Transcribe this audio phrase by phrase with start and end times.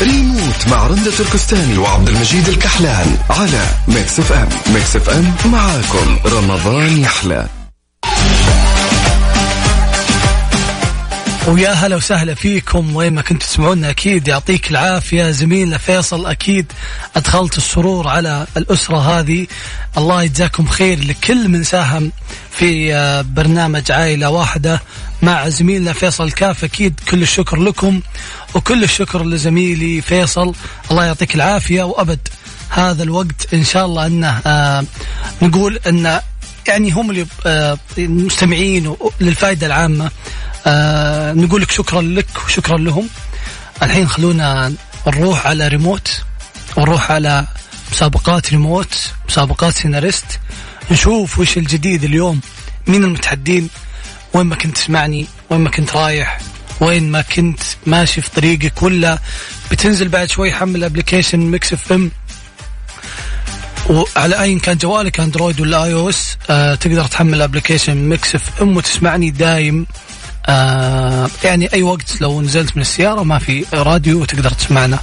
[0.00, 4.48] ريموت مع رندة تركستاني وعبد المجيد الكحلان على Mix FM.
[4.74, 6.18] Mix FM معاكم.
[6.26, 7.48] رمضان يحلى.
[11.48, 12.96] ويا هلا وسهلا فيكم.
[12.96, 15.30] وين ما كنتوا تسمعونا أكيد يعطيك العافية.
[15.30, 16.72] زميلنا فيصل أكيد
[17.16, 19.46] أدخلت السرور على الأسرة هذه.
[19.98, 22.12] الله يجزاكم خير لكل من ساهم
[22.50, 24.82] في آه، برنامج عائلة واحدة.
[25.22, 28.00] مع زميلنا فيصل الكاف أكيد كل الشكر لكم
[28.54, 30.54] وكل الشكر لزميلي فيصل.
[30.90, 32.28] الله يعطيك العافية وأبد
[32.68, 33.54] هذا الوقت.
[33.54, 34.84] إن شاء الله أنه آه
[35.42, 36.20] نقول أن
[36.68, 40.10] يعني هم اللي آه مستمعين للفائدة العامة.
[40.66, 43.08] آه نقول لك شكرا لك وشكرا لهم.
[43.82, 44.72] الحين خلونا
[45.06, 46.22] نروح على ريموت.
[46.76, 47.46] ونروح على
[47.92, 50.24] مسابقات ريموت مسابقات سيناريست.
[50.90, 52.40] نشوف وش الجديد اليوم.
[52.86, 53.68] مين المتحدين؟
[54.34, 56.40] وين ما كنت تسمعني وين ما كنت رايح
[56.80, 59.18] وين ما كنت ماشي في طريقك ولا
[59.70, 62.10] بتنزل بعد شوي حمل application Mix FM
[63.90, 69.86] وعلى أي كان جوالك Android ولا iOS آه تقدر تحمل application Mix FM وتسمعني دايم.
[70.46, 74.98] آه يعني أي وقت لو نزلت من السيارة ما في راديو وتقدر تسمعنا.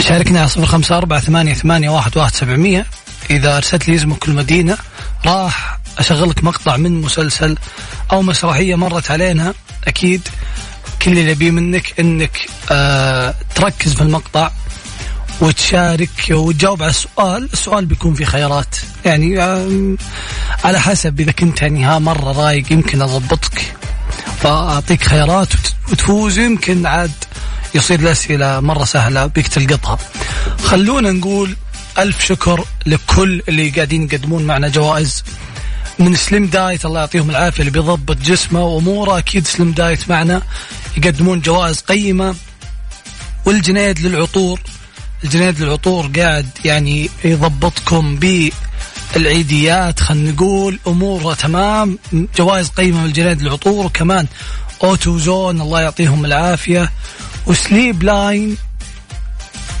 [0.00, 2.86] شاركنا على صفر خمسة أربعة ثمانية, ثمانية واحد, واحد سبعمية.
[3.30, 4.76] إذا أرسلت لي اسمك المدينة
[5.26, 7.56] راح أشغل لك مقطع من مسلسل
[8.12, 9.54] أو مسرحية مرت علينا
[9.86, 10.28] أكيد
[11.02, 14.50] كل اللي أبيه منك أنك آه تركز في المقطع
[15.40, 18.76] وتشارك وتجاوب على السؤال السؤال بيكون في خيارات.
[19.04, 19.96] يعني آه
[20.64, 23.74] على حسب إذا كنت يعني ها مرة رايق يمكن أضبطك.
[24.40, 25.52] فأعطيك خيارات
[25.92, 27.12] وتفوز يمكن عاد
[27.74, 29.98] يصير الأسئلة مرة سهلة بيك تلقطها.
[30.64, 31.56] خلونا نقول
[31.98, 35.24] ألف شكر لكل اللي قاعدين يقدمون معنا جوائز.
[35.98, 39.18] من سليم دايت الله يعطيهم العافية اللي بيضبط جسمه وأموره.
[39.18, 40.42] أكيد سليم دايت معنا.
[40.96, 42.34] يقدمون جوائز قيمة.
[43.44, 44.60] والجنيد للعطور.
[45.24, 48.18] الجنيد للعطور قاعد يعني يضبطكم
[49.14, 50.00] بالعيديات.
[50.00, 51.98] خلينا نقول أموره تمام.
[52.12, 53.86] جوائز قيمة من الجنيد للعطور.
[53.86, 54.26] وكمان
[54.84, 56.92] Auto Zone الله يعطيهم العافية.
[57.46, 58.56] و Sleep Line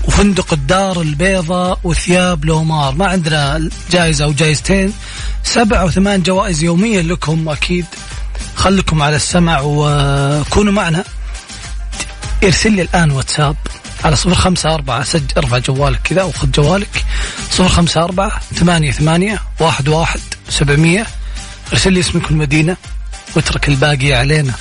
[0.08, 4.92] وفندق الدار البيضاء وثياب لومار ما عندنا جائزة أو جائزتين.
[5.44, 7.86] سبع أو ثمان جوائز يوميا لكم أكيد.
[8.54, 11.04] خلكم على السمع وكونوا معنا.
[12.44, 13.56] ارسل لي الآن واتساب
[14.04, 17.04] على صفر خمسة أربعة سجل ارفع جوالك كذا وخذ جوالك.
[17.50, 21.06] صفر خمسة أربعة ثمانية ثمانية واحد واحد سبعمية.
[21.72, 22.76] ارسل لي اسمك المدينة
[23.36, 24.52] واترك الباقي علينا.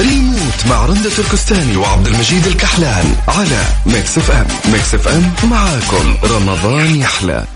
[0.00, 6.16] ريموت مع رندة تركستاني وعبد المجيد الكحلان على Mix FM Mix FM معاكم.
[6.24, 7.46] رمضان يحلى.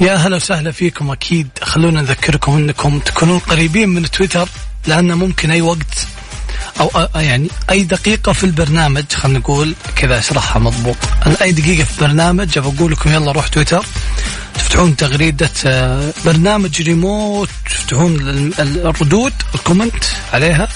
[0.00, 1.10] يا هلا وسهلا فيكم.
[1.10, 4.48] أكيد خلونا نذكركم إنكم تكونون قريبين من تويتر
[4.86, 6.06] لأنه ممكن أي وقت
[6.80, 10.96] أو يعني أي دقيقة في البرنامج خلينا نقول كذا أشرحها مضبوط.
[11.42, 13.86] أي دقيقة في البرنامج بقول لكم يلا روح تويتر.
[14.54, 18.16] تفتحون تغريدة آه، برنامج ريموت تفتحون
[18.58, 20.68] الردود الكومنت عليها.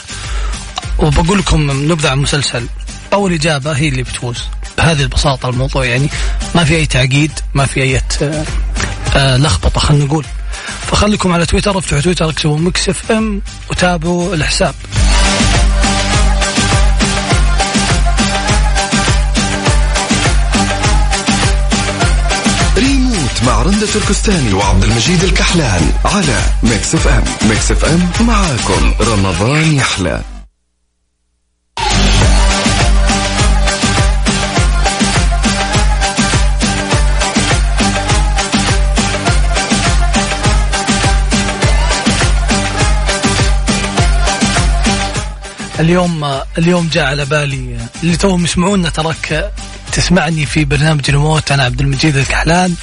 [0.98, 2.66] وبقول لكم نبدأ عن مسلسل
[3.12, 4.38] أول إجابة هي اللي بتفوز.
[4.78, 6.08] بهذه البساطة الموضوع يعني
[6.54, 8.44] ما في أي تعقيد ما في أي آه،
[9.16, 10.24] آه، لخبطة خلينا نقول.
[10.86, 14.74] فخليكم على تويتر افتحوا تويتر اكتبوا Mix FM وتابعوا الحساب.
[23.46, 28.94] مع رندة تركستاني وعبد المجيد الكحلان على Mix FM Mix FM معاكم.
[29.00, 30.22] رمضان يحلى.
[45.80, 46.24] اليوم
[46.58, 49.52] اليوم جاء على بالي اللي توهم يسمعونا تراك
[49.92, 52.74] تسمعني في برنامج ريموت أنا عبد المجيد الكحلان.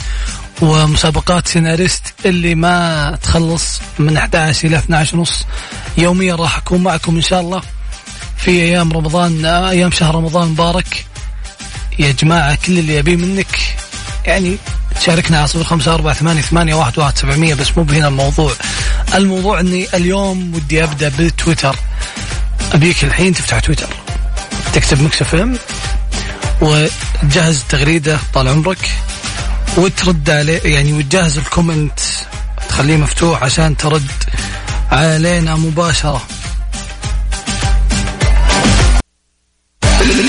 [0.61, 5.45] ومسابقات سيناريست اللي ما تخلص من 11 إلى 12 ونص
[5.97, 7.61] يوميا راح أكون معكم إن شاء الله.
[8.37, 11.05] في أيام رمضان أيام شهر رمضان مبارك.
[11.99, 13.75] يا جماعة كل اللي يبيه منك.
[14.25, 14.57] يعني
[14.99, 17.53] تشاركنا على صفر خمسة أربعة ثمانية, ثمانية واحد, واحد سبعمية.
[17.53, 18.53] بس مو بهنا الموضوع.
[19.15, 21.75] الموضوع أني اليوم ودي أبدأ بتويتر
[22.73, 23.89] أبيك الحين تفتح تويتر.
[24.73, 25.57] تكتب Mix FM.
[26.61, 28.89] وتجهز التغريده طال عمرك.
[29.77, 31.99] وترد عليه يعني وتجهز ال comment
[32.69, 34.11] تخليه مفتوح عشان ترد
[34.91, 36.21] علينا مباشرة.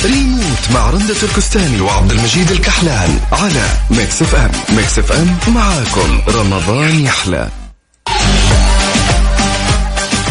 [0.05, 4.77] ريموت مع رندة تركستاني وعبد المجيد الكحلان على Mix FM.
[4.77, 6.21] Mix FM معاكم.
[6.29, 7.49] رمضان يحلى.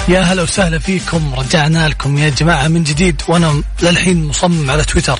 [0.08, 1.34] يا هلا وسهلا فيكم.
[1.38, 3.22] رجعنا لكم يا جماعة من جديد.
[3.28, 5.20] وأنا للحين مصمم على تويتر.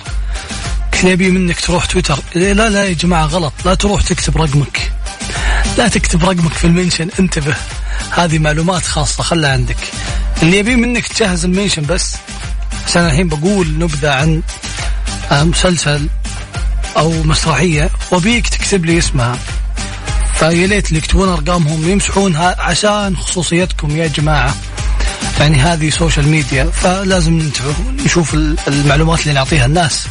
[1.02, 2.20] كل يبي منك تروح تويتر.
[2.36, 3.54] لا لا يا جماعة غلط.
[3.66, 4.92] لا تروح تكتب رقمك.
[5.78, 7.56] لا تكتب رقمك في ال mention انتبه.
[8.12, 9.78] هذه معلومات خاصة خلها عندك.
[10.44, 12.16] اللي أبي منك تجهز ال mention بس.
[12.88, 14.42] عشان الحين بقول نبذة عن
[15.32, 16.08] آه، مسلسل
[16.98, 19.40] أو مسرحية وأبيك تكتب لي اسمها.
[20.34, 24.56] فيا ليت اللي يكتبون أرقامهم يمسحونها عشان خصوصيتكم يا جماعة.
[25.40, 27.52] يعني هذه social media فلازم
[28.06, 28.34] نشوف
[28.68, 30.08] المعلومات اللي نعطيها الناس.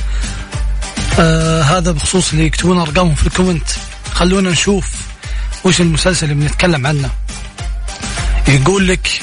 [1.18, 3.68] آه هذا بخصوص اللي يكتبون أرقامهم في ال comment.
[4.12, 4.90] خلونا نشوف
[5.64, 7.10] وش المسلسل اللي بنتكلم عنه.
[8.48, 9.20] يقول لك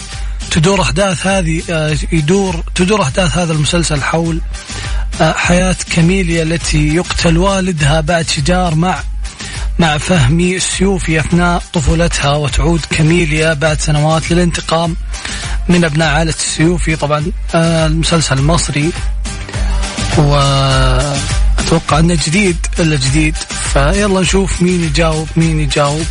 [0.51, 4.41] تدور أحداث هذه آه يدور تدور أحداث هذا المسلسل حول
[5.21, 8.99] آه حياة كاميليا التي يقتل والدها بعد شجار مع
[9.79, 14.95] مع فهمي السيوفي أثناء طفولتها وتعود كاميليا بعد سنوات للانتقام
[15.69, 17.25] من أبناء عائلة السيوفي طبعا
[17.55, 18.91] آه المسلسل المصري
[21.67, 23.35] واتوقع أنه جديد إلا جديد.
[23.73, 26.05] فيلا نشوف مين يجاوب مين يجاوب.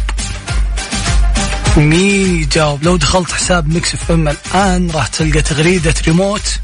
[1.77, 6.61] مين يجاوب؟ لو دخلت حساب Mix FM الآن راح تلقى تغريدة ريموت.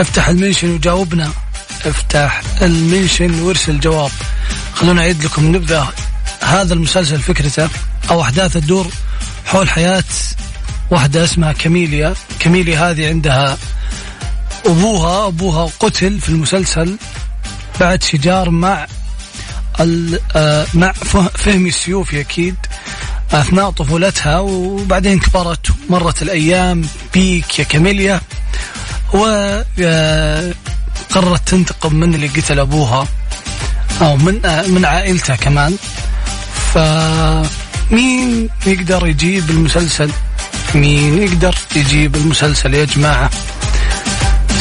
[0.00, 1.30] افتح المنشن وجاوبنا.
[1.86, 4.10] افتح المنشن وارسل جواب
[4.74, 5.56] خلونا اعيد لكم.
[5.56, 5.88] نبذة
[6.42, 7.68] هذا المسلسل فكرته
[8.10, 8.86] أو أحداثه تدور
[9.46, 10.04] حول حياة
[10.90, 12.14] واحدة اسمها كاميليا.
[12.38, 13.58] كاميليا هذه عندها
[14.66, 16.96] أبوها أبوها قتل في المسلسل.
[17.80, 18.86] بعد شجار مع
[20.36, 20.92] آه، مع
[21.34, 22.56] فهمي السيوفي أكيد
[23.32, 26.84] أثناء طفولتها وبعدين كبرت مرت الأيام
[27.14, 28.20] بيك يا كاميليا
[29.12, 29.66] وقررت
[31.12, 33.06] آه، تنتقم من اللي قتل أبوها
[34.00, 35.76] أو من آه، من عائلته كمان.
[36.74, 40.10] فمين يقدر يجيب المسلسل؟
[40.74, 43.30] مين يقدر يجيب المسلسل يا جماعة؟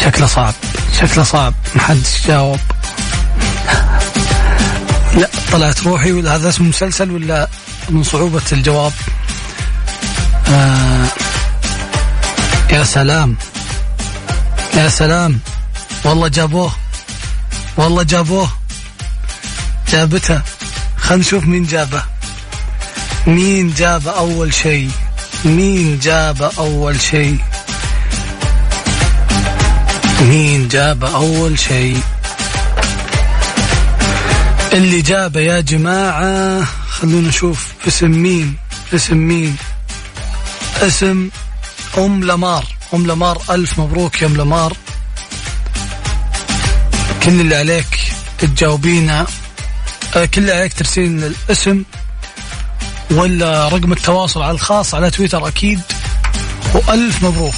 [0.03, 0.53] شكله صعب
[1.01, 2.59] شكله صعب ما حد جاوب.
[5.17, 7.47] لا طلعت روحي ولا هذا اسم مسلسل ولا
[7.89, 8.91] من صعوبة الجواب؟
[10.47, 11.05] آه
[12.71, 13.35] يا سلام
[14.73, 15.39] يا سلام
[16.05, 16.71] والله جابوه
[17.77, 18.49] والله جابوه
[19.91, 20.41] جابته.
[20.97, 22.03] خلينا نشوف مين جابه.
[23.27, 24.91] مين جاب أول شيء؟
[25.45, 27.37] مين جاب أول شيء؟
[30.21, 32.01] مين جاب أول شيء؟
[34.73, 37.73] اللي جابه يا جماعة خلونا نشوف.
[37.87, 38.55] اسم مين؟
[38.93, 39.55] اسم مين؟
[40.81, 41.29] اسم
[41.97, 42.65] أم لمار.
[42.93, 44.73] أم لمار ألف مبروك يا أم لمار.
[47.23, 47.99] كل اللي عليك
[48.37, 49.27] تجاوبينا.
[50.15, 51.83] آه، كل اللي عليك ترسلين الاسم
[53.11, 55.81] ولا رقم التواصل على الخاص على تويتر أكيد.
[56.73, 57.55] وألف مبروك.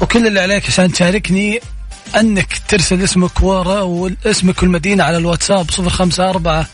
[0.00, 1.60] وكل اللي عليك عشان تشاركني
[2.14, 6.66] أنك ترسل اسمك ورا واسمك والمدينة على الواتساب صفر خمسة أربعة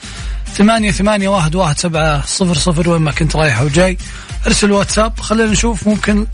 [0.54, 3.98] ثمانية ثمانية واحد واحد سبعة صفر صفر وين ما كنت رايح وجاي.
[4.46, 6.26] ارسل واتساب خلينا نشوف ممكن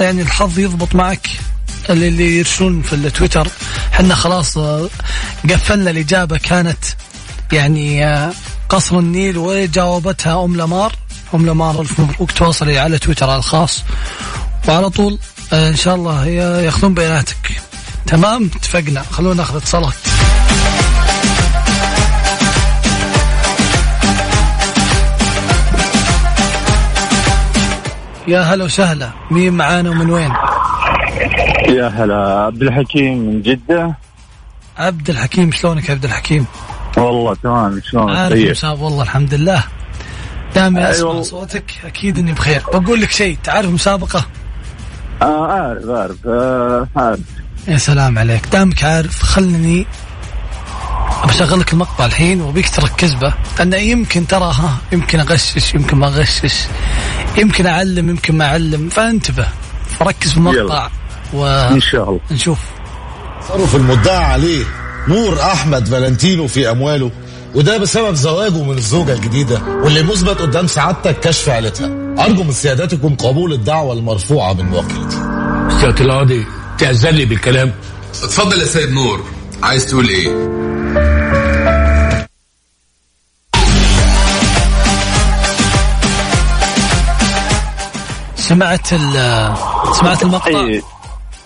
[0.00, 1.28] يعني الحظ يضبط معك
[1.90, 3.48] اللي يرسلون في التويتر.
[3.92, 4.58] حنا خلاص
[5.50, 6.38] قفلنا الإجابة.
[6.38, 6.84] كانت
[7.52, 8.32] يعني آه،
[8.68, 10.92] قصر النيل وجاوبتها أم لمار.
[11.34, 12.30] أم لمار ألف مبروك.
[12.30, 13.84] تواصلي على تويتر الخاص.
[14.68, 15.18] وعلى طول
[15.52, 17.69] آه، إن شاء الله ياخذون بياناتك.
[18.06, 19.02] تمام؟ اتفقنا.
[19.02, 19.94] خلونا ناخذ اتصالات.
[28.28, 29.10] يا هلا وسهلا.
[29.30, 30.32] مين معانا ومن وين؟
[31.68, 32.40] يا هلا.
[32.46, 33.94] عبد الحكيم من جدة.
[34.78, 36.46] عبد الحكيم شلونك يا عبد الحكيم؟
[36.96, 37.80] والله تمام.
[37.84, 38.80] شلونك؟ عارف طيب.
[38.80, 39.64] والله الحمد لله.
[40.54, 41.22] دام اسمع أيوة.
[41.22, 42.62] صوتك أكيد إني بخير.
[42.74, 44.24] بقول لك شيء تعرف مسابقة؟
[45.22, 47.20] آه عارف عارف آه عارف
[47.68, 48.46] يا سلام عليك.
[48.52, 49.86] دامك عارف خلني
[51.24, 56.06] بشغل لك المقطع الحين وبيك تركز به لأنه يمكن ترى ها يمكن أغشش يمكن ما
[56.06, 56.54] أغشش.
[57.38, 58.88] يمكن أعلم يمكن ما أعلم.
[58.88, 59.48] فانتبه
[59.98, 60.90] فركز في المقطع
[61.34, 61.46] و...
[61.46, 62.20] إن شاء الله.
[62.30, 62.58] نشوف.
[63.42, 64.64] تصرف المدعى عليه.
[65.08, 67.10] نور أحمد فالنتينو في أمواله
[67.54, 71.86] وده بسبب زواجه من الزوجة الجديدة واللي مثبت قدام سعادتك كشف عيلتها.
[72.24, 75.16] أرجو من سيادتكم قبول الدعوة المرفوعة من وكيلتي
[75.80, 76.46] سيادة القاضي
[76.80, 77.74] تأذن لي بالكلام.
[78.10, 79.24] اتفضل يا سيد نور.
[79.62, 80.28] عايز تقول إيه؟
[88.36, 89.12] سمعت ال
[90.00, 90.82] سمعت المقطع؟ اي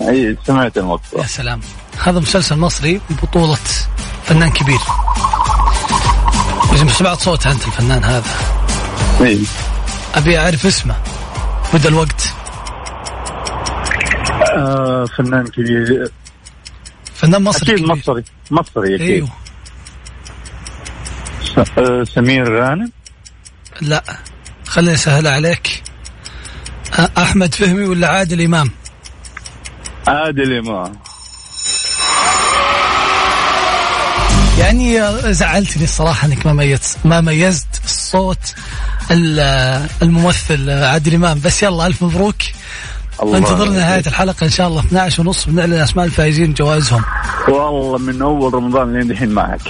[0.00, 1.18] أي سمعت المقطع.
[1.18, 1.60] يا سلام.
[2.04, 3.58] هذا مسلسل مصري بطولة
[4.24, 4.80] فنان كبير.
[6.72, 8.30] إذا سمعت صوته أنت الفنان هذا.
[9.20, 9.40] إي.
[10.14, 10.96] أبي أعرف اسمه.
[11.74, 12.34] بدأ الوقت.
[14.54, 16.10] آه فنان كبير.
[17.14, 17.96] فنان مصري أكيد كبير.
[17.96, 18.24] مصري.
[18.50, 19.00] مصري أكيد.
[19.10, 19.28] أيوه.
[21.78, 22.90] آه سمير غانم؟
[23.80, 24.04] لا.
[24.66, 25.82] خليني أسهل عليك.
[27.18, 28.70] أحمد فهمي ولا عادل إمام؟
[30.08, 30.92] عادل إمام.
[34.58, 35.00] يعني
[35.34, 38.54] زعلتني الصراحة إنك ما ميزت ما ميزت الصوت
[39.10, 41.40] ال- الممثل عادل إمام.
[41.40, 42.36] بس يلا ألف مبروك.
[43.22, 47.04] الله انتظرنا نهاية الحلقة إن شاء الله 12 ونص بنعلن اسماء الفائزين جوائزهم.
[47.48, 49.60] والله من أول رمضان لين دحين معك.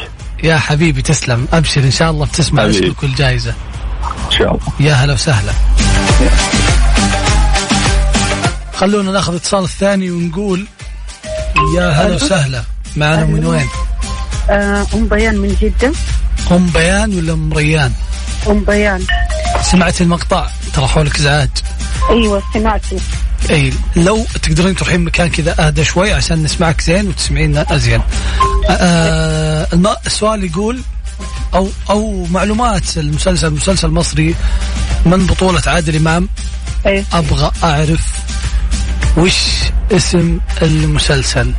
[0.43, 1.49] يا حبيبي تسلم.
[1.53, 2.71] أبشر إن شاء الله بتسمع.
[2.71, 3.55] اسمك كل جائزة.
[4.27, 4.67] إن شاء الله.
[4.81, 5.53] يا هلا وسهلا.
[8.75, 10.67] خلونا ناخذ اتصال الثاني ونقول
[11.77, 12.63] يا هلا وسهلا.
[12.97, 13.69] معنا من وين؟
[14.51, 15.93] آه، أم بيان من جدة.
[16.51, 17.93] أم بيان ولا أم ريان؟
[18.49, 19.05] أم بيان.
[19.63, 20.47] سمعت المقطع.
[20.75, 21.51] ترى حولك ازعاج
[22.11, 23.01] أيوة سمعته
[23.51, 28.01] اي لو تقدرين تروحين مكان كذا اهدى شوي عشان نسمعك زين وتسمعينا زين
[28.71, 30.81] آه الم- السؤال يقول
[31.55, 34.35] أو أو معلومات المسلسل مسلسل مصري
[35.07, 36.29] من بطولة عادل إمام؟
[36.87, 37.05] أيوة.
[37.13, 38.07] أبغى أعرف
[39.17, 39.37] وش
[39.93, 41.53] اسم المسلسل.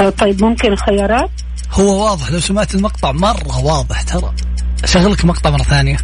[0.00, 1.30] آه، طيب ممكن الخيارات
[1.72, 4.32] هو واضح لو سمعت المقطع مرة واضح ترى.
[4.84, 5.96] شغلك مقطع مرة ثانية.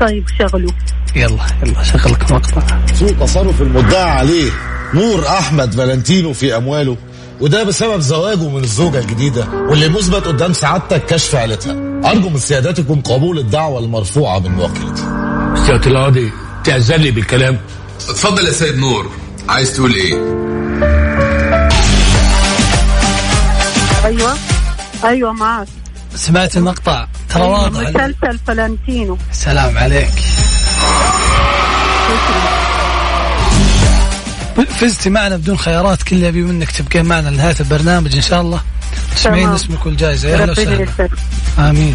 [0.00, 0.70] طيب شغلوا.
[1.16, 2.62] يلا يلا شغلك مقطع.
[2.94, 4.50] سوء تصرف المدعى عليه؟
[4.94, 6.96] نور أحمد فالنتينو في أمواله
[7.40, 11.72] وده بسبب زواجه من الزوجة الجديدة واللي مثبت قدام سعادتك كشف عيلتها.
[12.10, 15.02] أرجو من سيادتكم قبول الدعوة المرفوعة من موكلتي
[15.66, 16.32] سيادة القاضي
[16.64, 17.60] تعزل لي بالكلام.
[18.08, 19.10] اتفضل يا سيد نور.
[19.48, 20.14] عايز تقول إيه؟
[24.04, 24.34] أيوة
[25.04, 25.68] أيوة معك.
[26.14, 27.08] سمعت المقطع.
[27.34, 27.80] ترى واضح.
[27.80, 30.10] مسلسل فلانتينو سلام عليك.
[34.80, 38.60] فزتي معنا بدون خيارات كل اللي ابي منك تبقين معنا لنهاية البرنامج إن شاء الله.
[39.16, 39.52] تسمعين.
[39.52, 40.28] اسمك والجائزة.
[40.28, 41.08] يا أهلا وسهلا.
[41.58, 41.94] آمين.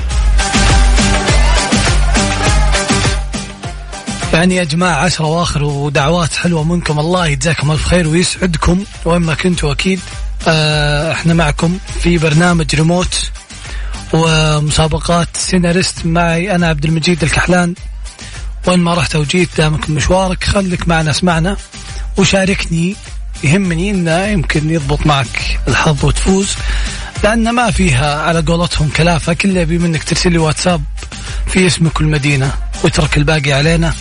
[4.33, 6.99] يعني يا جماعة عشرة واخر ودعوات حلوة منكم.
[6.99, 9.99] الله يجزاكم ألف خير ويسعدكم وين ما كنتوا أكيد.
[10.47, 13.31] آه إحنا معكم في برنامج ريموت.
[14.13, 17.75] ومسابقات سيناريست معي أنا عبد المجيد الكحلان.
[18.67, 21.57] وين ما رحت وجيت دامك مشوارك خليك معنا اسمعنا.
[22.17, 22.95] وشاركني
[23.43, 26.55] يهمني إنه يمكن يضبط معك الحظ وتفوز
[27.23, 30.83] لأن ما فيها على قولتهم كلافة كل يبي منك ترسل لي واتساب
[31.47, 32.51] في اسمك والمدينه
[32.83, 33.93] واترك الباقي علينا.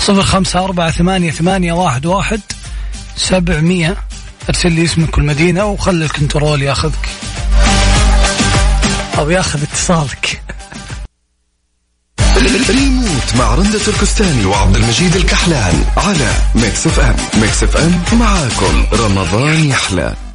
[0.00, 2.40] صفر خمسة أربعة ثمانية ثمانية واحد واحد
[3.16, 3.96] سبعمية
[4.48, 7.08] ارسل لي اسمك والمدينة وخلي الكنترول ياخذك.
[9.18, 10.42] أو ياخذ اتصالك.
[12.70, 17.40] ريموت مع رندة تركستاني وعبد المجيد الكحلان على Mix FM.
[17.40, 18.86] Mix FM معاكم.
[18.92, 20.27] رمضان يحلى.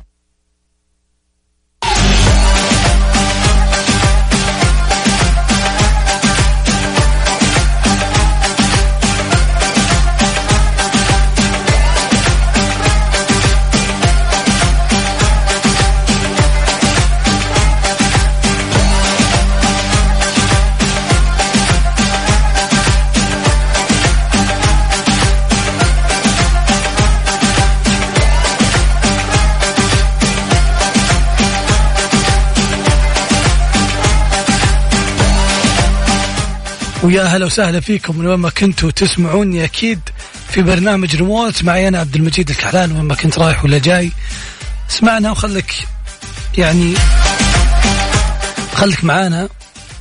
[37.03, 38.17] ويا هلا وسهلا فيكم.
[38.17, 39.99] من وين ما كنتوا تسمعوني أكيد
[40.49, 41.63] في برنامج ريموت.
[41.63, 42.91] معي أنا عبد المجيد الكحلان.
[42.91, 44.11] وين ما كنت رايح ولا جاي
[44.89, 45.87] اسمعنا وخليك
[46.57, 46.93] يعني
[48.73, 49.49] خليك معانا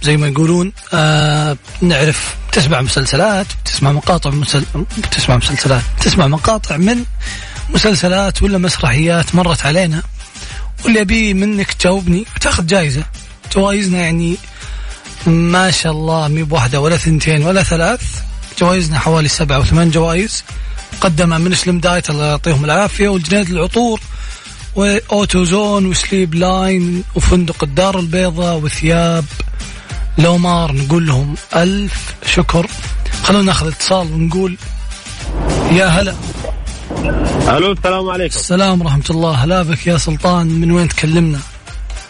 [0.02, 0.72] زي ما يقولون.
[0.94, 4.64] آه نعرف تسمع مسلسلات تسمع مقاطع مسل...
[5.10, 7.04] تسمع مسلسلات تسمع مقاطع من
[7.70, 10.02] مسلسلات ولا مسرحيات مرت علينا.
[10.84, 13.04] واللي ابي منك تجاوبني وتاخذ جائزه
[13.54, 14.36] جوائزنا يعني
[15.26, 18.22] ما شاء الله مي بواحدة ولا ثنتين ولا ثلاث.
[18.58, 20.44] جوائزنا حوالي سبعة أو ثمان جوائز.
[20.92, 24.00] مقدمة من Slim Diet الله يعطيهم العافية والجنيد للعطور
[24.74, 29.24] و Auto Zone و Sleep Line وفندق الدار البيضاء وثياب
[30.18, 30.72] لومار.
[30.72, 32.66] نقول لهم ألف شكر.
[33.22, 34.56] خلونا ناخذ اتصال ونقول
[35.70, 36.14] يا هلا.
[37.48, 38.36] ألو السلام عليكم.
[38.36, 39.32] السلام ورحمة الله.
[39.32, 41.40] هلا بك يا سلطان من وين تكلمنا؟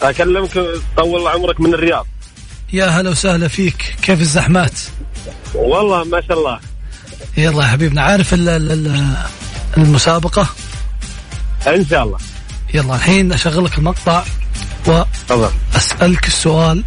[0.03, 0.65] أكلمك
[0.97, 2.07] طول عمرك من الرياض.
[2.73, 3.97] يا هلا وسهلا فيك.
[4.03, 4.73] كيف الزحمات؟
[5.55, 6.59] والله ما شاء الله.
[7.37, 9.17] يلا يا حبيبنا عارف ال- ال- ال-
[9.77, 10.47] المسابقة؟
[11.67, 12.19] إن شاء الله.
[12.75, 14.23] يلا الحين اشغل لك المقطع
[14.85, 15.51] تفضل.
[15.75, 16.85] وأسألك السؤال.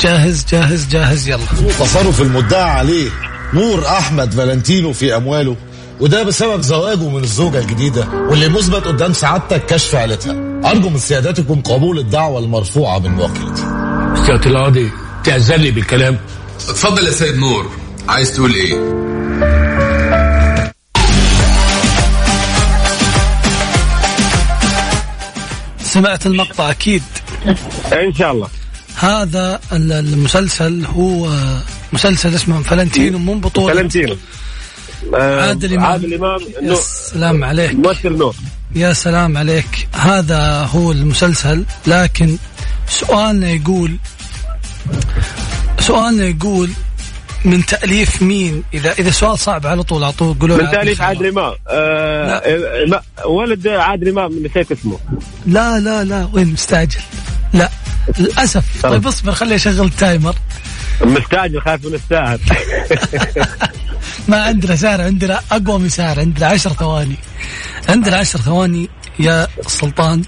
[0.00, 1.44] جاهز جاهز جاهز يلا.
[1.78, 3.10] تصرف المدعى عليه
[3.54, 5.56] نور أحمد فالنتينو في أمواله
[6.00, 10.32] وده بسبب زواجه من الزوجة الجديدة واللي مثبت قدام سعادتك كشف عيلتها.
[10.70, 13.62] أرجو من سيادتكم قبول الدعوة المرفوعة من وكيلتي
[14.26, 14.90] سيادة القاضي
[15.56, 16.18] لي بالكلام.
[16.56, 17.70] اتفضل يا سيد نور
[18.08, 18.98] عايز تقول إيه؟
[25.82, 27.02] سمعت المقطع أكيد.
[27.92, 28.48] إن شاء الله.
[28.96, 31.30] هذا ال- المسلسل هو
[31.92, 33.74] مسلسل اسمه فلنتينو من بطولة.
[33.74, 34.16] فلنتينو.
[35.14, 35.86] آه، عادل إمام.
[35.86, 37.74] عادل إمام يا سلام عليك.
[37.74, 38.34] ممثل نور
[38.74, 39.88] يا سلام عليك.
[39.94, 42.38] هذا هو المسلسل لكن
[42.88, 43.96] سؤالنا يقول
[45.80, 46.70] سؤالنا يقول
[47.44, 51.26] من تأليف مين؟ إذا إذا سؤال صعب على طول أعطوه قولوا من لي تأليف عادل
[51.26, 51.54] إمام.
[51.68, 52.42] آه
[53.18, 54.98] آه، ولد عادل إمام نسيت اسمه.
[55.46, 57.00] لا لا لا وين؟ مستعجل.
[57.52, 57.70] لا
[58.18, 58.82] للأسف.
[58.82, 60.34] طيب اصبر خلي أشغل التايمر.
[61.00, 62.38] مستعجل خايف من الساهر
[64.28, 67.16] ما عندنا سعر عندنا أقوى من سعر عندنا عشر ثواني.
[67.88, 70.22] عندنا عشر ثواني يا سلطان.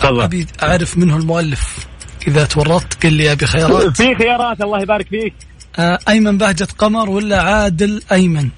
[0.00, 0.20] تفضل.
[0.22, 1.86] أبي أعرف منه المؤلف.
[2.28, 5.34] إذا تورطت قل لي أبي خيارات في خيارات الله يبارك فيك.
[5.78, 8.48] آه، أيمن بهجة قمر ولا عادل أيمن؟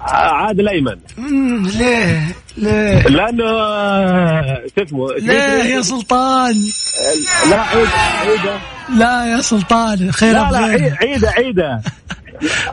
[0.00, 0.96] آه، عادل أيمن.
[1.78, 5.34] ليه؟ ليه؟ لأنه آه، شو اسمه؟ ليه
[5.74, 6.54] يا سلطان؟
[7.50, 7.88] لا عيد
[8.28, 8.58] عيده
[8.98, 11.80] لا يا سلطان خيرها لا لا عيد- بغيرها عيده عيده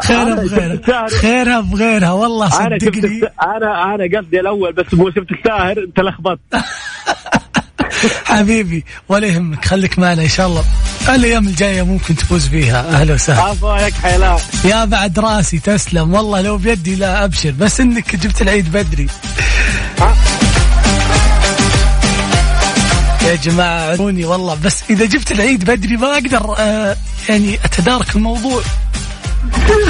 [0.04, 1.08] خيرها بغيرها.
[1.08, 3.22] خيرها بغيرها والله صدقني.
[3.44, 6.40] أنا أنا قصدي الأول بس مو شفت الساهر انت لخبطت
[8.25, 10.63] حبيبي ولا يهمك خليك معنا إن شاء الله.
[11.10, 12.89] الأيام الجاية ممكن تفوز فيها.
[12.89, 13.41] أهلا وسهلا.
[13.41, 16.13] عفاك حيلان يا بعد راسي تسلم.
[16.13, 19.08] والله لو بيدي لا أبشر بس إنك جبت العيد بدري.
[23.22, 26.96] يا جماعة عذروني والله بس إذا جبت العيد بدري ما أقدر آه
[27.29, 28.61] يعني أتدارك الموضوع.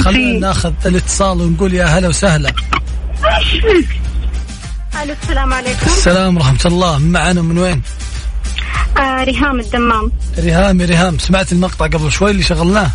[0.02, 2.54] خلينا ناخذ الاتصال ونقول يا هلا وسهلا.
[4.96, 5.86] ألو السلام عليكم.
[5.86, 6.98] السلام ورحمة الله.
[6.98, 7.82] معنا من وين؟
[8.98, 10.12] آه ريهام الدمام.
[10.38, 11.20] ريهام يا ريهام.
[11.20, 12.92] سمعت المقطع قبل شوي اللي شغلناه؟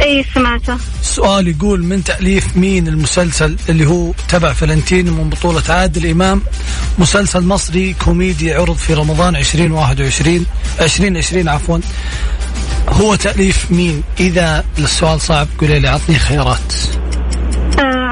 [0.00, 0.78] إي سمعته.
[1.00, 6.42] السؤال يقول من تأليف مين المسلسل اللي هو تبع فلنتين من بطولة عادل إمام؟
[6.98, 10.46] مسلسل مصري كوميدي عرض في رمضان 2021
[10.80, 11.78] 2020 عفوا.
[12.88, 16.72] هو تأليف مين؟ إذا السؤال صعب قولي لي عطني خيارات.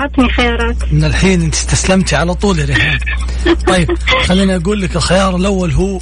[0.04, 0.76] عطني خيارات.
[0.92, 2.98] من الحين انت استسلمتي على طول يا ريهام
[3.68, 6.00] طيب خليني أقول لك الخيار الأول هو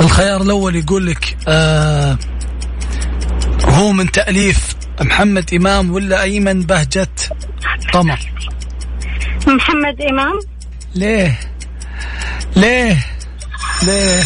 [0.00, 2.18] الخيار الأول يقول لك آه
[3.64, 7.08] هو من تأليف محمد إمام ولا أيمن بهجة
[7.92, 8.18] قمر
[9.46, 10.40] محمد إمام.
[10.94, 11.38] ليه؟
[12.56, 13.06] ليه؟
[13.82, 14.22] ليه؟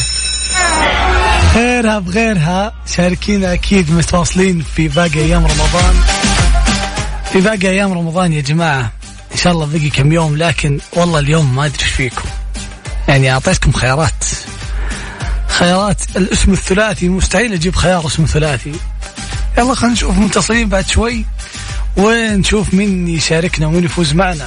[1.55, 5.95] خيرها بغيرها شاركينا أكيد متواصلين في باقي أيام رمضان.
[7.33, 8.93] في باقي أيام رمضان يا جماعة.
[9.33, 12.29] إن شاء الله بقي كم يوم لكن والله اليوم ما أدري إيش فيكم.
[13.09, 14.25] يعني أعطيتكم خيارات.
[15.49, 16.03] خيارات.
[16.17, 18.73] الاسم الثلاثي مستحيل أجيب خيار اسم ثلاثي.
[19.59, 21.25] يلا خلينا نشوف متصلين بعد شوي.
[21.97, 24.47] ونشوف مين يشاركنا ومين يفوز معنا.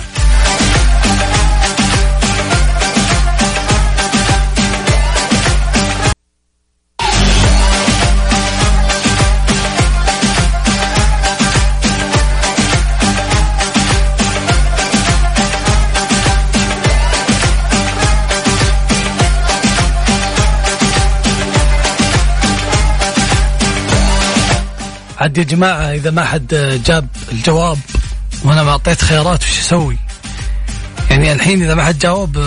[25.23, 27.77] عاد يا جماعة إذا ما حد جاب الجواب
[28.43, 29.97] وأنا ما أعطيت خيارات وش أسوي؟
[31.09, 32.37] يعني الحين إذا ما حد جاوب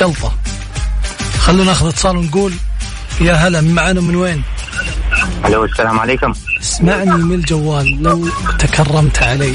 [0.00, 0.32] جلطة
[1.38, 2.52] خلونا ناخذ اتصال ونقول
[3.20, 4.42] يا هلا معنا من وين؟
[5.44, 9.54] ألو السلام عليكم اسمعني من الجوال لو تكرمت علي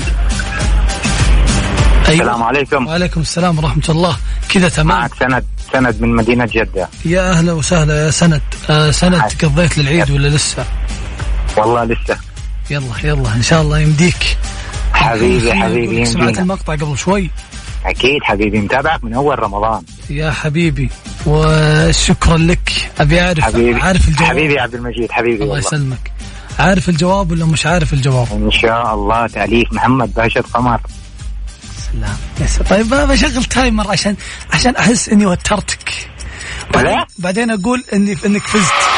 [2.10, 4.18] السلام عليكم وعليكم السلام ورحمة الله
[4.50, 9.22] كذا تمام معك سند سند من مدينة جدة يا أهلا وسهلا يا سند آه سند.
[9.44, 10.66] قضيت للعيد ولا لسه؟
[11.58, 12.18] والله لسه.
[12.70, 14.38] يلا يلا إن شاء الله يمديك.
[14.94, 17.30] حبيبي حبيبي لك سمعت المقطع قبل شوي.
[17.86, 19.84] أكيد حبيبي متابعك من أول رمضان.
[20.10, 20.90] يا حبيبي
[21.26, 22.92] وشكرا لك.
[23.00, 24.30] أبي اعرف حبيبي عارف الجواب.
[24.30, 26.12] حبيبي عبد المجيد حبيبي الله يسلمك.
[26.60, 30.82] عارف الجواب ولا مش عارف الجواب؟ إن شاء الله تأليف محمد باشا قمر
[31.94, 32.18] سلام.
[32.42, 32.68] يا سلام.
[32.70, 34.16] طيب بشغل تايمر عشان
[34.52, 36.10] عشان أحس إني وترتك.
[37.20, 38.93] بعدين أقول اني إنك فزت.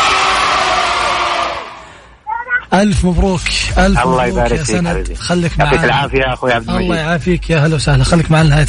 [2.82, 3.42] ألف مبروك
[3.78, 5.14] ألف الله مبروك يبارك يا فيك سند.
[5.18, 5.86] خليك يعطيك معنا.
[5.86, 8.04] العافية يا أخوي عبد الله المجيد يعافيك يا هلا وسهلا.
[8.04, 8.68] خليك معنا نهايه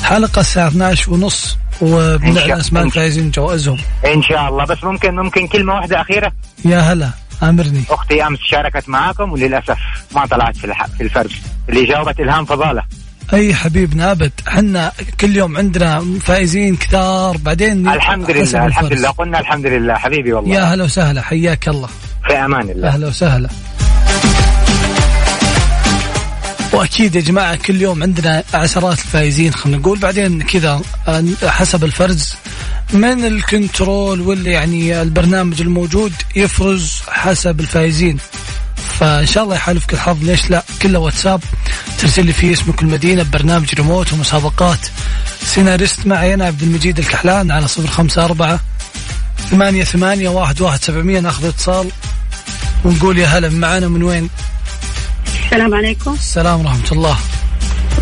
[0.00, 3.78] الحلقة الساعة 12 ونص وبنعلن اسماء إن- الفائزين جوائزهم.
[4.14, 4.64] إن شاء الله.
[4.64, 6.32] بس ممكن ممكن كلمة واحدة أخيرة؟
[6.64, 7.10] يا هلا
[7.42, 7.84] أمرني.
[7.90, 9.78] أختي أمس شاركت معاكم وللأسف
[10.14, 11.30] ما طلعت في في الفرز
[11.68, 12.82] اللي جاوبت إلهام فضالة.
[13.34, 14.32] أي حبيبنا أبد.
[14.46, 18.92] حنا كل يوم عندنا فائزين كثار بعدين الحمد لله الحمد.
[18.92, 19.10] لله.
[19.10, 19.94] قلنا الحمد لله.
[19.94, 20.54] حبيبي والله.
[20.54, 21.88] يا هلا وسهلا حياك الله.
[22.26, 22.88] في أمان الله.
[22.88, 23.48] أهلا وسهلا.
[26.72, 29.98] وأكيد يا جماعة كل يوم عندنا عشرات الفائزين خلينا نقول.
[29.98, 30.80] بعدين كذا
[31.46, 32.34] حسب الفرز
[32.92, 38.18] من الكنترول واللي يعني البرنامج الموجود يفرز حسب الفائزين.
[38.98, 41.40] فإن شاء الله يحالفك الحظ ليش لا؟ كله واتساب.
[41.98, 44.78] ترسل لي فيه اسمك المدينة ببرنامج ريموت ومسابقات.
[45.44, 48.60] سيناريست معي أنا عبد المجيد الكحلان على صفر خمسة أربعة
[49.50, 51.20] ثمانية ثمانية واحد واحد سبعمية.
[51.20, 51.88] ناخذ اتصال
[52.84, 54.30] ونقول يا هلا معنا من وين؟
[55.44, 56.12] السلام عليكم.
[56.12, 57.16] السلام ورحمة الله.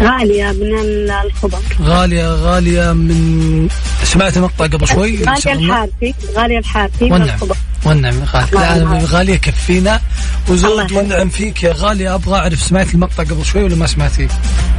[0.00, 1.60] غالية من الخبر.
[1.80, 3.68] غالية غالية من
[4.04, 5.52] سمعت مقطع قبل شوي؟ غالية.
[5.52, 7.56] الحارثي غالية الحارثي من الخبر.
[7.84, 10.00] والنعم يا غالية لا أنا غالية كفينا.
[10.48, 10.92] الله وزود.
[10.92, 14.28] والنعم فيك يا غالية أبغى أعرف سمعت المقطع قبل شوي ولا ما سمعتيه؟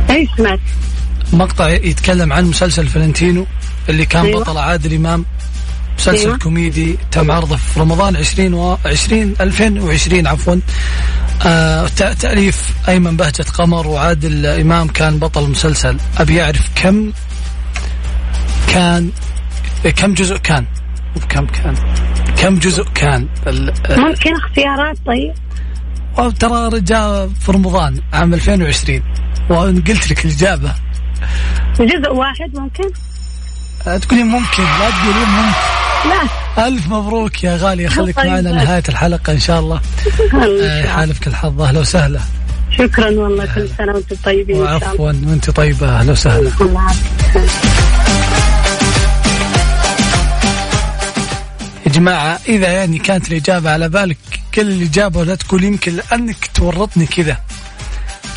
[0.09, 0.59] أي سمعت.
[1.33, 3.45] مقطع يتكلم عن مسلسل فلنتينو
[3.89, 4.41] اللي كان أيوة.
[4.43, 5.25] بطل عادل إمام.
[5.99, 6.37] مسلسل أيوة.
[6.37, 10.55] كوميدي تم عرضه في رمضان 20 و 20 2020 عفوا.
[11.45, 17.11] آه تأ- تأليف أيمن بهجة قمر وعادل إمام كان بطل المسلسل أبي أعرف كم
[18.67, 19.09] كان
[19.95, 20.65] كم جزء كان؟
[21.15, 21.75] مو كم كان؟
[22.43, 23.27] كم جزء كان
[23.89, 25.33] ممكن اختيارات طيب.
[26.39, 29.03] ترى جاء في رمضان عام 2020
[29.49, 30.73] وقلت لك الإجابة.
[31.79, 32.83] جزء واحد ممكن؟
[33.87, 35.57] آه، تقولين ممكن لا تقولين ممكن.
[36.09, 36.67] لا.
[36.67, 38.51] ألف مبروك يا غالية خليك الله معنا.
[38.51, 39.81] نهاية الحلقة إن شاء الله.
[40.33, 42.19] آه، يحالفك الحظ أهلا وسهلا.
[42.77, 46.51] شكرا والله كل سنة وأنتم طيبين وعفوا وأنت طيبة أهلا وسهلا.
[51.93, 54.17] جماعة إذا يعني كانت الإجابة على بالك
[54.53, 57.37] قل الإجابة لا تقول يمكن لأنك تورطني كذا.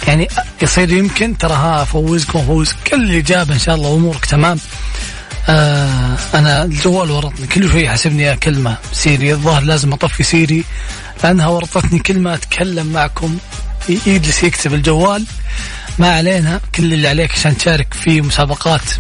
[0.07, 0.29] يعني
[0.63, 4.59] يصير يمكن ترى ها أفوزك قل الإجابة إن شاء الله أمورك تمام.
[5.49, 9.33] آه أنا الجوال ورطني كل شوي يحسبني أكلم Siri.
[9.33, 10.65] الظاهر لازم أطفي Siri
[11.25, 13.39] لأنها ورطتني كل ما أتكلم معكم.
[13.89, 15.25] يجلس يكتب الجوال.
[15.99, 18.91] ما علينا كل اللي عليك عشان تشارك في مسابقات.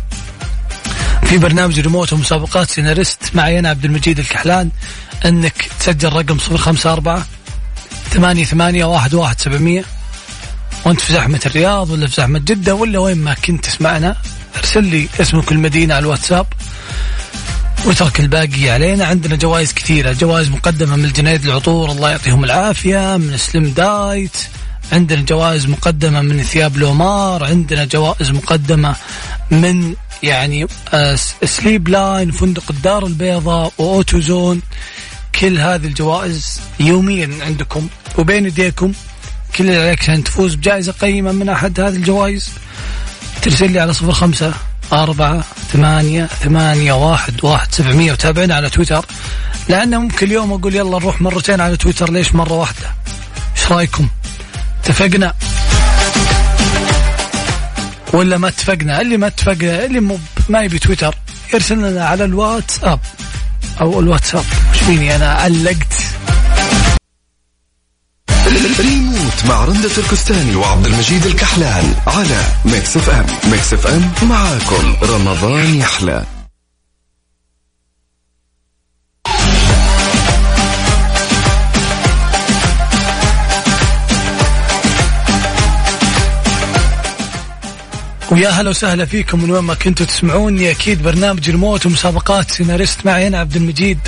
[1.22, 3.15] في برنامج ريموت ومسابقات سيناريست.
[3.36, 4.70] معي أنا عبد المجيد الكحلان
[5.24, 7.24] إنك تسجل رقم 054
[8.10, 9.84] ثمانية ثمانية واحد واحد سبعمية.
[10.84, 14.16] وأنت في زحمة الرياض ولا في زحمة جدة ولا وين ما كنت تسمعنا
[14.56, 16.46] أرسل لي اسمك المدينة على الواتساب
[17.84, 19.04] وترك الباقي علينا.
[19.04, 24.36] عندنا جوائز كثيرة جوائز مقدمة من الجنيد العطور الله يعطيهم العافية من سلم دايت.
[24.92, 28.96] عندنا جوائز مقدمة من ثياب Lomar عندنا جوائز مقدمة
[29.50, 34.62] من يعني آه، Sleep Line فندق الدار البيضاء و Auto Zone
[35.40, 38.92] كل هذه الجوائز يوميا عندكم وبين يديكم.
[39.56, 42.50] كل اللي عليك عشان تفوز بجائزة قيمة من أحد هذه الجوائز.
[43.42, 44.54] ترسل لي على صفر خمسة
[44.92, 49.06] أربعة ثمانية ثمانية واحد واحد سبعمية وتابعنا على تويتر.
[49.68, 52.94] لأن ممكن اليوم أقول يلا نروح مرتين على تويتر ليش مرة واحدة؟
[53.56, 54.08] إيش رأيكم؟
[54.80, 55.34] اتفقنا؟
[58.12, 61.14] ولا ما اتفقنا؟ اللي ما اتفق اللي مو ما يبي تويتر
[61.54, 63.00] يرسل لنا على الواتساب.
[63.80, 64.44] أو الواتساب.
[64.72, 65.94] وش فيني أنا؟ علقت.
[68.80, 73.50] ريموت مع رندة تركستاني وعبد المجيد الكحلان على Mix FM.
[73.50, 74.96] Mix FM معاكم.
[75.02, 76.24] رمضان يحلى.
[88.30, 90.70] ويا هلا وسهلا فيكم من وين ما كنتوا تسمعوني.
[90.70, 93.98] أكيد برنامج ريموت ومسابقات سيناريست معي أنا عبد المجيد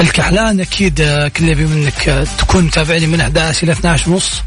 [0.00, 0.60] الكحلان.
[0.60, 4.42] أكيد آه، كل يبي منك آه، تكون متابعني من 11 إلى 12 ونص.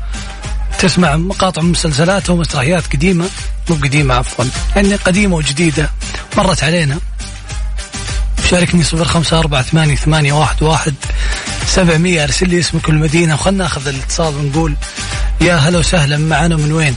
[0.79, 3.29] تسمع مقاطع من مسلسلات ومسرحيات قديمة
[3.69, 5.89] مو قديمة عفوا يعني قديمة وجديدة.
[6.37, 6.97] مرت علينا.
[8.49, 10.93] شاركني صفر خمسة أربعة ثمانية ثمانية واحد واحد
[11.67, 14.75] سبعمية أرسل لي اسمك والمدينة وخلنا ناخذ الاتصال ونقول
[15.41, 16.95] يا هلا وسهلا معنا من وين؟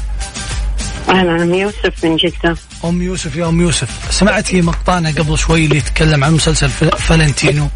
[1.08, 2.56] أهلا أنا يوسف من جدة.
[2.84, 3.88] أم يوسف يا أم يوسف.
[4.10, 7.68] سمعتي مقطعنا قبل شوي اللي يتكلم عن مسلسل فالنتينو.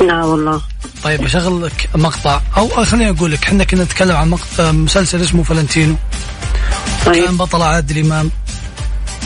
[0.00, 0.62] لا والله.
[1.02, 2.40] طيب أشغل لك مقطع.
[2.56, 5.96] أو خليني أقول لك إحنا كنا نتكلم عن مقطع مسلسل اسمه فالنتينو.
[7.04, 8.30] كان طيب بطل عادل إمام.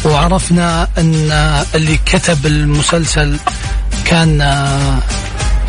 [0.04, 1.30] وعرفنا أن
[1.74, 3.38] اللي كتب المسلسل
[4.04, 4.98] كان آه،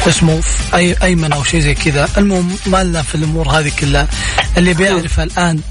[0.08, 0.42] اسمه
[0.74, 2.10] اي أيمن أو شيء زي كذا.
[2.18, 4.08] المهم ما لنا في الأمور هذه كلها.
[4.58, 5.62] اللي بيعرفها الآن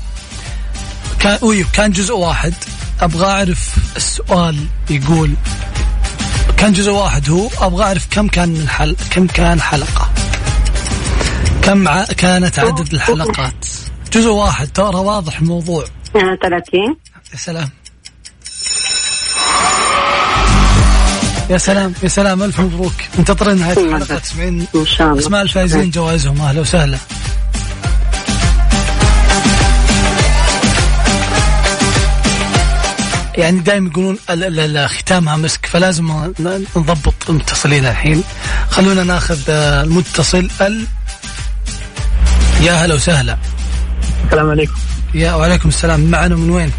[1.20, 2.54] كان أوي كان جزء واحد.
[3.00, 5.34] أبغى أعرف السؤال يقول
[6.56, 10.10] كان جزء واحد هو أبغى أعرف كم كان من حل كم كان حلقة؟
[11.62, 12.04] كم ع...
[12.04, 13.66] كانت عدد الحلقات؟
[14.12, 15.84] جزء واحد ترى واضح الموضوع.
[16.12, 16.96] 30
[17.32, 17.70] يا سلام.
[21.50, 22.94] يا سلام يا سلام ألف مبروك.
[23.18, 24.18] منتظرين نهايه الحلقة.
[24.18, 25.20] تسمعين إن شاء الله.
[25.20, 26.98] اسماء الفائزين جوائزهم أهلا وسهلا.
[33.38, 34.18] يعني دائما يقولون
[34.86, 36.32] ختامها مسك فلازم
[36.76, 38.24] نضبط المتصلين الحين.
[38.70, 40.86] خلونا ناخذ آه، المتصل ال
[42.60, 43.38] يا هلا وسهلا.
[44.24, 44.74] السلام عليكم.
[45.14, 46.00] يا وعليكم السلام.
[46.00, 46.72] معنا من وين؟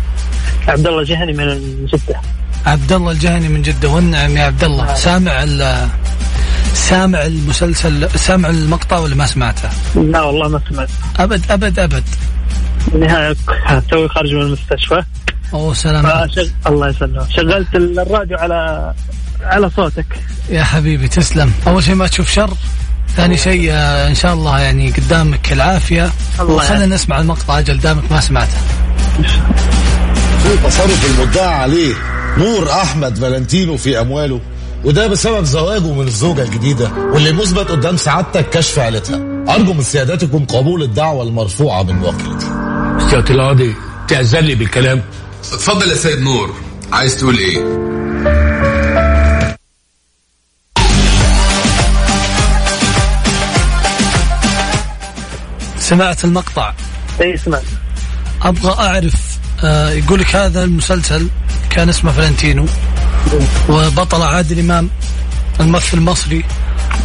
[0.68, 2.22] عبد الله جهني من جدة.
[2.66, 3.90] عبد الله الجهني من جدة.
[3.90, 5.88] والنعم يا عبد الله سامع ال
[6.74, 10.90] سامع المسلسل سامع المقطع ولا ما سمعته؟ لا والله ما سمعت.
[11.20, 12.04] أبد أبد أبد.
[12.94, 13.36] النهاية
[13.90, 15.04] توي خارج من المستشفى.
[15.54, 16.48] اوه سلام فشغ...
[16.68, 17.30] الله يسلمك.
[17.30, 18.94] شغلت الراديو على
[19.42, 20.06] على صوتك.
[20.50, 21.52] يا حبيبي تسلم.
[21.68, 22.54] أول شيء ما تشوف شر
[23.16, 26.12] ثاني شيء آه، إن شاء الله يعني قدامك العافية.
[26.40, 26.86] الله وخلينا.
[26.86, 28.58] نسمع المقطع أجل دامك ما سمعته.
[30.44, 31.94] في تصرف المدعى عليه
[32.38, 34.42] نور أحمد فالنتينو في أمواله
[34.84, 39.20] وده بسبب زواجه من الزوجة الجديدة واللي مثبت قدام سعادتك كشف عيلتها.
[39.56, 42.46] أرجو من سيادتكم قبول الدعوة المرفوعة من وكيلتي
[43.10, 43.76] سيادة القاضي
[44.08, 45.02] تأذن لي بالكلام.
[45.44, 46.54] اتفضل يا سيد نور.
[46.92, 47.78] عايز تقول إيه؟
[55.80, 56.74] سمعت المقطع.
[57.22, 57.64] اي سمعت.
[58.42, 59.14] أبغى أعرف
[59.64, 61.28] آه يقول لك هذا المسلسل
[61.70, 62.66] كان اسمه فلنتينو
[63.70, 64.90] وبطل عادل إمام
[65.60, 66.44] الممثل المصري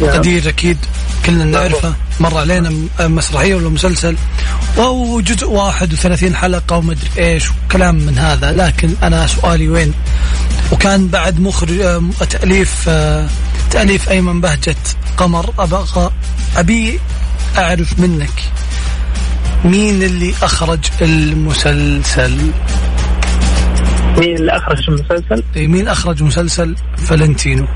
[0.01, 0.77] قدير أكيد
[1.25, 1.93] كلنا نعرفه.
[2.19, 4.15] مر علينا م- مسرحية ولا مسلسل.
[4.77, 8.51] وهو جزء واحد وثلاثين حلقة ومدري إيش وكلام من هذا.
[8.51, 9.93] لكن أنا سؤالي وين؟
[10.71, 13.27] وكان بعد مخرج آه، تأليف آه،
[13.71, 14.75] تأليف أيمن بهجة
[15.17, 16.11] قمر أبغى
[16.57, 16.99] أبي
[17.57, 18.43] أعرف منك
[19.65, 22.37] مين اللي أخرج المسلسل؟
[24.17, 27.67] مين اللي أخرج المسلسل؟ إيه، مين أخرج مسلسل فلنتينو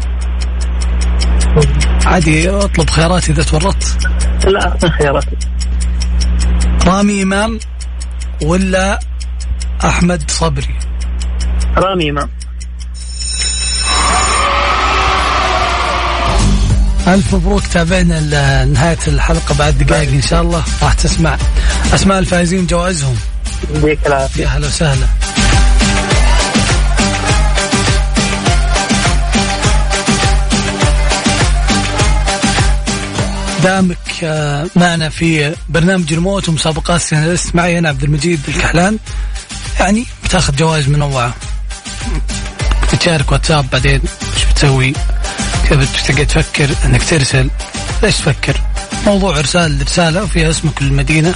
[2.06, 4.08] عادي أطلب خيارات إذا تورطت.
[4.48, 5.38] لا اعطني خياراتي.
[6.88, 7.60] رامي إمام
[8.42, 9.00] ولا
[9.86, 10.76] أحمد صبري؟
[11.78, 12.30] رامي إمام.
[17.08, 20.64] ألف مبروك تابعنا ل- نهايه الحلقة بعد دقائق إن شاء الله.
[20.84, 21.38] راح تسمع
[21.94, 23.16] أسماء الفائزين جوائزهم.
[24.38, 25.08] يا هلا وسهلا.
[33.68, 38.98] دامك آه، معنا في برنامج الموت ومسابقات سيناريست معي أنا عبد المجيد الكحلان.
[39.80, 41.34] يعني بتاخذ جوائز منوعه
[42.94, 44.02] بتشارك واتساب بعدين
[44.36, 44.94] إيش بتسوي؟
[45.70, 47.50] كيف بتقعد تفكر إنك ترسل؟
[48.04, 48.62] ليش تفكر؟
[49.06, 51.36] موضوع إرسال رسالة وفيها اسمك المدينة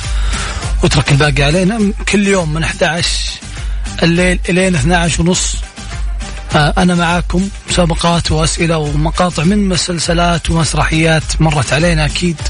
[0.83, 1.93] واترك الباقي علينا.
[2.09, 3.09] كل يوم من 11
[4.03, 5.55] الليل الين 12 ونص
[6.55, 12.41] آه، أنا معاكم مسابقات وأسئلة ومقاطع من مسلسلات ومسرحيات مرت علينا أكيد.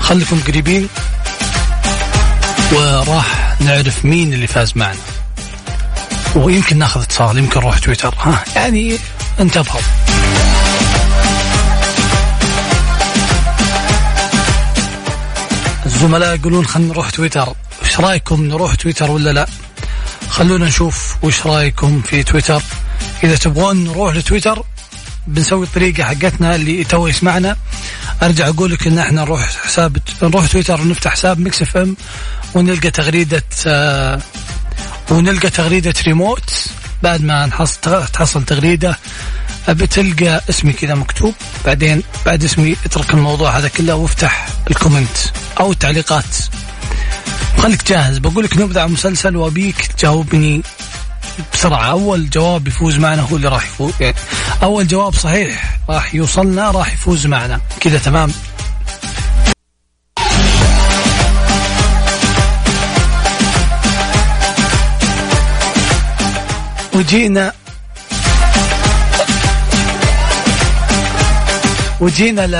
[0.00, 0.88] خليكم قريبين
[2.72, 4.98] وراح نعرف مين اللي فاز معنا.
[6.36, 8.14] ويمكن ناخذ اتصال يمكن نروح تويتر.
[8.18, 8.98] ها يعني
[9.40, 9.80] انتبهوا.
[15.96, 17.54] الزملاء يقولون خلينا نروح تويتر.
[17.84, 19.46] إيش رأيكم نروح تويتر ولا لا؟
[20.28, 22.62] خلونا نشوف وش رأيكم في تويتر.
[23.24, 24.62] إذا تبغون نروح لتويتر
[25.26, 27.56] بنسوي الطريقة حقتنا اللي تو يسمعنا.
[28.22, 31.96] أرجع أقول لك إن إحنا نروح حساب نروح تويتر ونفتح حساب Mix FM
[32.54, 34.20] ونلقى تغريدة آه
[35.10, 36.50] ونلقى تغريدة ريموت.
[37.02, 38.98] بعد ما نحصل تحصل تغريدة
[39.68, 45.16] بتلقى اسمي كذا مكتوب بعدين بعد اسمي اترك الموضوع هذا كله وافتح ال comment
[45.60, 46.36] أو التعليقات.
[47.58, 50.62] خليك جاهز بقول لك نبدأ مسلسل وأبيك تجاوبني
[51.52, 51.90] بسرعة.
[51.90, 54.16] أول جواب يفوز معنا هو اللي راح يفوز يعني
[54.62, 57.60] أول جواب صحيح راح يوصلنا راح يفوز معنا.
[57.80, 58.32] كذا تمام؟
[66.94, 67.52] وجينا
[72.00, 72.54] وجينا ل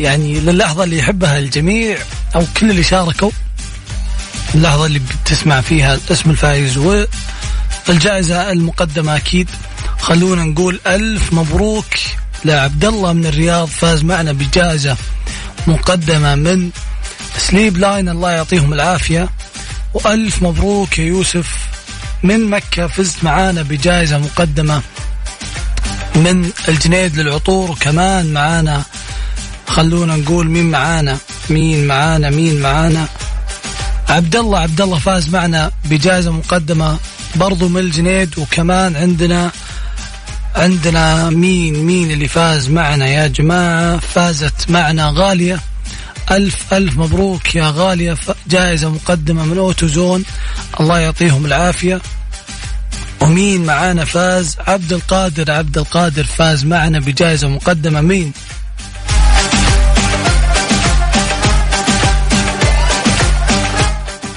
[0.00, 1.98] يعني للحظة اللي يحبها الجميع
[2.34, 3.30] أو كل اللي شاركوا.
[4.54, 6.78] اللحظة اللي بتسمع فيها اسم الفائز
[7.88, 9.48] والجائزة المقدمة أكيد.
[9.98, 11.84] خلونا نقول ألف مبروك
[12.44, 14.96] لعبد الله من الرياض فاز معنا بجائزة
[15.66, 16.70] مقدمة من
[17.38, 18.08] سليب لاين.
[18.08, 19.28] الله يعطيهم العافية.
[19.94, 21.46] وألف مبروك يا يوسف.
[22.22, 24.82] من مكة فزت معانا بجائزة مقدمة
[26.16, 28.82] من الجنيد للعطور وكمان معانا.
[29.66, 31.18] خلونا نقول مين معانا؟
[31.50, 33.08] مين معانا؟ مين معانا؟
[34.08, 36.98] عبد الله عبد الله فاز معنا بجائزة مقدمة
[37.36, 39.50] برضو من الجنيد وكمان عندنا
[40.56, 45.60] عندنا مين مين اللي فاز معنا يا جماعة؟ فازت معنا غالية.
[46.30, 50.24] ألف ألف مبروك يا غالية جائزة مقدمة من Auto Zone
[50.80, 52.00] الله يعطيهم العافية.
[53.26, 58.00] ومين معانا فاز؟ عبد القادر عبد القادر فاز معنا بجائزة مقدمة.
[58.00, 58.32] مين؟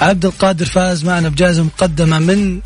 [0.00, 2.60] عبد القادر فاز معنا بجائزة مقدمة من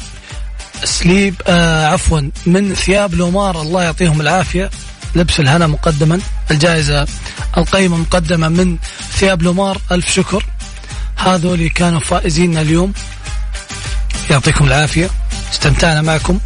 [0.84, 3.62] سليب آه عفوا من ثياب لومار.
[3.62, 4.70] الله يعطيهم العافية.
[5.14, 6.20] لبس الهنا مقدما.
[6.50, 7.06] الجائزة
[7.56, 8.76] القيمة مقدمة من
[9.12, 9.80] ثياب لومار.
[9.92, 10.44] ألف شكر.
[11.16, 12.92] هذول كانوا فائزين اليوم.
[14.30, 15.10] يعطيكم العافية.
[15.54, 16.38] استمتعنا معكم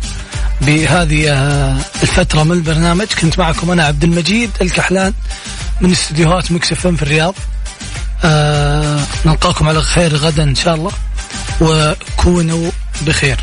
[0.61, 3.07] بهذه آه، الفترة من البرنامج.
[3.07, 5.13] كنت معكم أنا عبد المجيد الكحلان
[5.81, 7.35] من استديوهات مكس في الرياض.
[8.25, 10.93] آه نلقاكم على خير غدا إن شاء الله
[11.61, 12.71] وكونوا
[13.03, 13.37] بخير.